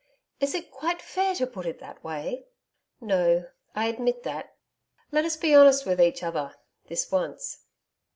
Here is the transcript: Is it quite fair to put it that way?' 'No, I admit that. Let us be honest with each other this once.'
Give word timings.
Is 0.39 0.55
it 0.55 0.71
quite 0.71 0.99
fair 0.99 1.35
to 1.35 1.45
put 1.45 1.67
it 1.67 1.77
that 1.77 2.03
way?' 2.03 2.47
'No, 2.99 3.49
I 3.75 3.85
admit 3.85 4.23
that. 4.23 4.55
Let 5.11 5.25
us 5.25 5.35
be 5.37 5.53
honest 5.53 5.85
with 5.85 6.01
each 6.01 6.23
other 6.23 6.55
this 6.87 7.11
once.' 7.11 7.65